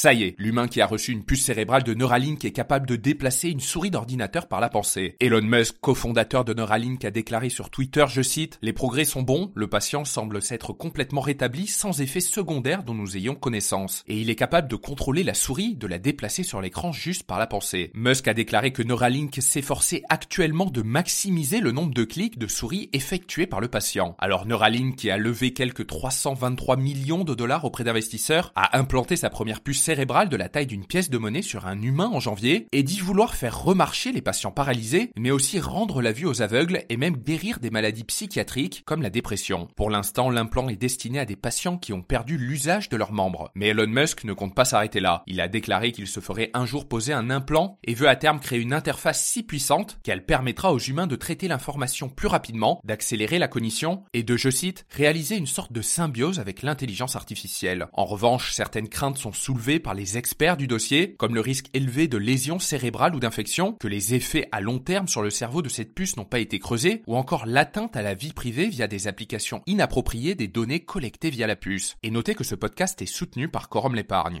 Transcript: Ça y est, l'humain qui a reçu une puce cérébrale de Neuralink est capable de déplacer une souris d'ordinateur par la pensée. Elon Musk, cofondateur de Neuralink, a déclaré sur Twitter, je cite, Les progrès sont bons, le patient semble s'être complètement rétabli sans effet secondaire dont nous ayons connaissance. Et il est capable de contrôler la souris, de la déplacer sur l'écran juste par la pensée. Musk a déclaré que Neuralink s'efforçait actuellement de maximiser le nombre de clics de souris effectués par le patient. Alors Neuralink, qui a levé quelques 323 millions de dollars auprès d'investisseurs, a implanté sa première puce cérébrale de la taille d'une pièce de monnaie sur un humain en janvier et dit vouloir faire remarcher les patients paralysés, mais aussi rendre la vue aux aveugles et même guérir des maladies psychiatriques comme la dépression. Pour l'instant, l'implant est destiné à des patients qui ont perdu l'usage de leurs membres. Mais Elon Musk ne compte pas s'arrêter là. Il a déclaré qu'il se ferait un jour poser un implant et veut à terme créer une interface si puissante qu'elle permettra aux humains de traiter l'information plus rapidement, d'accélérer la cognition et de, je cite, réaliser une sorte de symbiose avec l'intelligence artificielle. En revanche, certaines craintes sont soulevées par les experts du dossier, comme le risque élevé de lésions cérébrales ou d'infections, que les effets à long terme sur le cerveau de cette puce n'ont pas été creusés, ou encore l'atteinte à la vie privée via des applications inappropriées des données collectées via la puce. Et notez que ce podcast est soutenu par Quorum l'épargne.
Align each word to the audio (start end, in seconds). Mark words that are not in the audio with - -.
Ça 0.00 0.12
y 0.12 0.22
est, 0.22 0.36
l'humain 0.38 0.68
qui 0.68 0.80
a 0.80 0.86
reçu 0.86 1.10
une 1.10 1.24
puce 1.24 1.42
cérébrale 1.42 1.82
de 1.82 1.92
Neuralink 1.92 2.44
est 2.44 2.52
capable 2.52 2.86
de 2.86 2.94
déplacer 2.94 3.48
une 3.48 3.58
souris 3.58 3.90
d'ordinateur 3.90 4.46
par 4.46 4.60
la 4.60 4.68
pensée. 4.68 5.16
Elon 5.18 5.42
Musk, 5.42 5.74
cofondateur 5.80 6.44
de 6.44 6.54
Neuralink, 6.54 7.04
a 7.04 7.10
déclaré 7.10 7.48
sur 7.48 7.68
Twitter, 7.68 8.04
je 8.08 8.22
cite, 8.22 8.60
Les 8.62 8.72
progrès 8.72 9.04
sont 9.04 9.22
bons, 9.22 9.50
le 9.56 9.66
patient 9.66 10.04
semble 10.04 10.40
s'être 10.40 10.72
complètement 10.72 11.20
rétabli 11.20 11.66
sans 11.66 12.00
effet 12.00 12.20
secondaire 12.20 12.84
dont 12.84 12.94
nous 12.94 13.16
ayons 13.16 13.34
connaissance. 13.34 14.04
Et 14.06 14.20
il 14.20 14.30
est 14.30 14.36
capable 14.36 14.68
de 14.68 14.76
contrôler 14.76 15.24
la 15.24 15.34
souris, 15.34 15.74
de 15.74 15.88
la 15.88 15.98
déplacer 15.98 16.44
sur 16.44 16.60
l'écran 16.60 16.92
juste 16.92 17.24
par 17.24 17.40
la 17.40 17.48
pensée. 17.48 17.90
Musk 17.94 18.28
a 18.28 18.34
déclaré 18.34 18.72
que 18.72 18.84
Neuralink 18.84 19.38
s'efforçait 19.40 20.04
actuellement 20.08 20.66
de 20.66 20.82
maximiser 20.82 21.58
le 21.58 21.72
nombre 21.72 21.92
de 21.92 22.04
clics 22.04 22.38
de 22.38 22.46
souris 22.46 22.88
effectués 22.92 23.48
par 23.48 23.60
le 23.60 23.66
patient. 23.66 24.14
Alors 24.20 24.46
Neuralink, 24.46 24.94
qui 24.94 25.10
a 25.10 25.18
levé 25.18 25.52
quelques 25.52 25.88
323 25.88 26.76
millions 26.76 27.24
de 27.24 27.34
dollars 27.34 27.64
auprès 27.64 27.82
d'investisseurs, 27.82 28.52
a 28.54 28.78
implanté 28.78 29.16
sa 29.16 29.28
première 29.28 29.60
puce 29.60 29.87
cérébrale 29.88 30.28
de 30.28 30.36
la 30.36 30.50
taille 30.50 30.66
d'une 30.66 30.84
pièce 30.84 31.08
de 31.08 31.16
monnaie 31.16 31.40
sur 31.40 31.66
un 31.66 31.80
humain 31.80 32.10
en 32.12 32.20
janvier 32.20 32.68
et 32.72 32.82
dit 32.82 33.00
vouloir 33.00 33.34
faire 33.34 33.62
remarcher 33.62 34.12
les 34.12 34.20
patients 34.20 34.50
paralysés, 34.50 35.12
mais 35.16 35.30
aussi 35.30 35.60
rendre 35.60 36.02
la 36.02 36.12
vue 36.12 36.26
aux 36.26 36.42
aveugles 36.42 36.84
et 36.90 36.98
même 36.98 37.16
guérir 37.16 37.58
des 37.58 37.70
maladies 37.70 38.04
psychiatriques 38.04 38.82
comme 38.84 39.00
la 39.00 39.08
dépression. 39.08 39.66
Pour 39.76 39.88
l'instant, 39.88 40.28
l'implant 40.28 40.68
est 40.68 40.76
destiné 40.76 41.20
à 41.20 41.24
des 41.24 41.36
patients 41.36 41.78
qui 41.78 41.94
ont 41.94 42.02
perdu 42.02 42.36
l'usage 42.36 42.90
de 42.90 42.98
leurs 42.98 43.12
membres. 43.12 43.50
Mais 43.54 43.68
Elon 43.68 43.86
Musk 43.86 44.24
ne 44.24 44.34
compte 44.34 44.54
pas 44.54 44.66
s'arrêter 44.66 45.00
là. 45.00 45.22
Il 45.26 45.40
a 45.40 45.48
déclaré 45.48 45.90
qu'il 45.90 46.06
se 46.06 46.20
ferait 46.20 46.50
un 46.52 46.66
jour 46.66 46.86
poser 46.86 47.14
un 47.14 47.30
implant 47.30 47.78
et 47.82 47.94
veut 47.94 48.10
à 48.10 48.16
terme 48.16 48.40
créer 48.40 48.60
une 48.60 48.74
interface 48.74 49.24
si 49.24 49.42
puissante 49.42 49.96
qu'elle 50.02 50.26
permettra 50.26 50.74
aux 50.74 50.78
humains 50.78 51.06
de 51.06 51.16
traiter 51.16 51.48
l'information 51.48 52.10
plus 52.10 52.28
rapidement, 52.28 52.82
d'accélérer 52.84 53.38
la 53.38 53.48
cognition 53.48 54.02
et 54.12 54.22
de, 54.22 54.36
je 54.36 54.50
cite, 54.50 54.84
réaliser 54.90 55.38
une 55.38 55.46
sorte 55.46 55.72
de 55.72 55.80
symbiose 55.80 56.40
avec 56.40 56.60
l'intelligence 56.60 57.16
artificielle. 57.16 57.86
En 57.94 58.04
revanche, 58.04 58.52
certaines 58.52 58.90
craintes 58.90 59.16
sont 59.16 59.32
soulevées 59.32 59.77
par 59.78 59.94
les 59.94 60.18
experts 60.18 60.56
du 60.56 60.66
dossier, 60.66 61.14
comme 61.16 61.34
le 61.34 61.40
risque 61.40 61.70
élevé 61.74 62.08
de 62.08 62.18
lésions 62.18 62.58
cérébrales 62.58 63.14
ou 63.14 63.20
d'infections, 63.20 63.74
que 63.74 63.88
les 63.88 64.14
effets 64.14 64.48
à 64.52 64.60
long 64.60 64.78
terme 64.78 65.08
sur 65.08 65.22
le 65.22 65.30
cerveau 65.30 65.62
de 65.62 65.68
cette 65.68 65.94
puce 65.94 66.16
n'ont 66.16 66.24
pas 66.24 66.40
été 66.40 66.58
creusés, 66.58 67.02
ou 67.06 67.16
encore 67.16 67.46
l'atteinte 67.46 67.96
à 67.96 68.02
la 68.02 68.14
vie 68.14 68.32
privée 68.32 68.68
via 68.68 68.86
des 68.86 69.08
applications 69.08 69.62
inappropriées 69.66 70.34
des 70.34 70.48
données 70.48 70.80
collectées 70.80 71.30
via 71.30 71.46
la 71.46 71.56
puce. 71.56 71.96
Et 72.02 72.10
notez 72.10 72.34
que 72.34 72.44
ce 72.44 72.54
podcast 72.54 73.00
est 73.02 73.06
soutenu 73.06 73.48
par 73.48 73.68
Quorum 73.68 73.94
l'épargne. 73.94 74.36